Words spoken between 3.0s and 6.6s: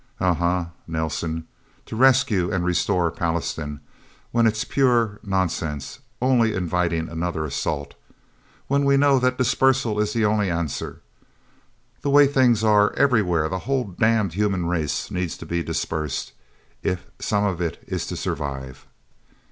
Pallastown when it's pure nonsense, only